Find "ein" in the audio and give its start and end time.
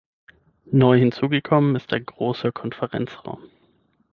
1.93-2.03